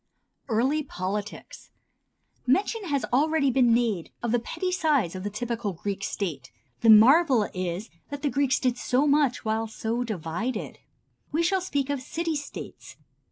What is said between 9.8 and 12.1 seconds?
divided. We shall speak of